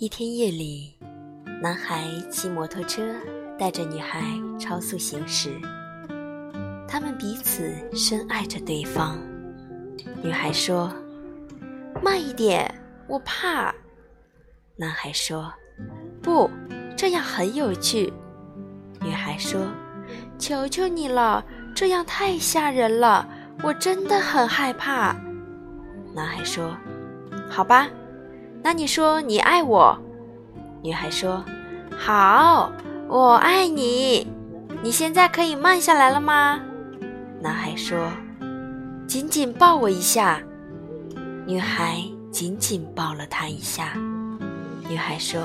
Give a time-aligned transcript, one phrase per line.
[0.00, 0.96] 一天夜里，
[1.60, 3.02] 男孩骑摩托车
[3.58, 4.22] 带着女孩
[4.58, 5.60] 超速行驶，
[6.88, 9.18] 他们彼此深爱着对方。
[10.22, 10.90] 女孩说
[12.02, 12.74] ：“慢一点，
[13.06, 13.74] 我怕。”
[14.74, 15.52] 男孩说
[16.22, 16.48] ：“不，
[16.96, 18.10] 这样很有趣。”
[19.04, 19.60] 女孩说
[20.40, 21.44] ：“求求你了，
[21.74, 23.28] 这样太吓人了，
[23.62, 25.14] 我真的很害怕。”
[26.16, 26.74] 男孩说
[27.50, 27.86] ：“好吧。”
[28.62, 29.98] 那你说你爱我？
[30.82, 31.44] 女孩说
[31.96, 32.70] ：“好，
[33.08, 34.26] 我爱你。
[34.82, 36.60] 你现在可以慢下来了吗？”
[37.40, 38.10] 男孩说
[39.06, 40.40] ：“紧紧抱我一下。”
[41.46, 43.94] 女孩紧紧抱了他一下。
[44.88, 45.40] 女孩说：“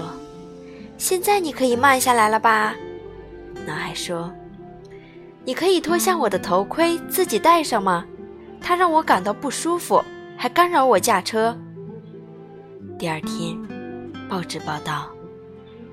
[0.98, 2.76] 现在你可以慢下来了吧？”
[3.66, 4.32] 男孩说
[5.44, 8.06] ：“你可以脱下我的头盔自己戴上吗？
[8.62, 10.04] 它让我感到不舒服，
[10.38, 11.58] 还干扰我驾车。”
[12.98, 13.62] 第二天，
[14.30, 15.12] 报纸报道，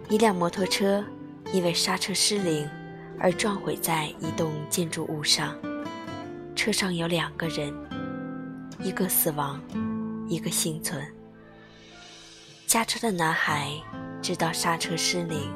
[0.09, 1.05] 一辆摩托车
[1.53, 2.69] 因为刹车失灵
[3.19, 5.57] 而撞毁在一栋建筑物上，
[6.55, 7.75] 车上有两个人，
[8.79, 9.61] 一个死亡，
[10.29, 11.05] 一个幸存。
[12.69, 13.73] 驾车的男孩
[14.23, 15.53] 知道刹车失灵，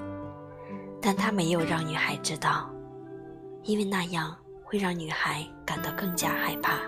[1.01, 2.69] 但他没有让女孩知道，
[3.63, 6.81] 因为那样会让女孩感到更加害怕。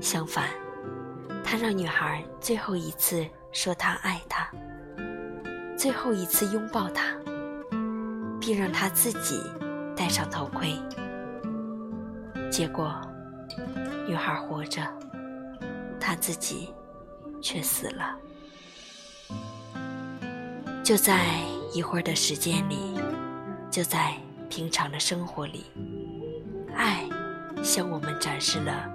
[0.00, 0.48] 相反。
[1.50, 4.48] 他让女孩最后一次说他爱她，
[5.76, 7.06] 最后一次拥抱她，
[8.40, 9.42] 并让她自己
[9.96, 10.76] 戴上头盔。
[12.52, 12.94] 结果，
[14.06, 14.80] 女孩活着，
[15.98, 16.72] 他自己
[17.42, 18.16] 却死了。
[20.84, 21.18] 就在
[21.74, 22.96] 一会儿的时间里，
[23.68, 24.14] 就在
[24.48, 25.64] 平常的生活里，
[26.76, 27.08] 爱
[27.60, 28.88] 向我们展示了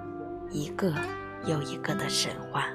[0.50, 0.94] 一个。
[1.46, 2.66] 有一个的神话。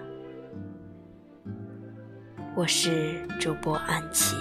[2.55, 4.35] 我是主播安琪。